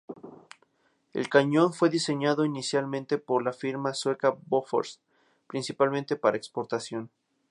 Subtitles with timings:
[1.13, 4.99] El cañón fue diseñado inicialmente por la firma sueca Bofors,
[5.45, 7.11] principalmente para exportación.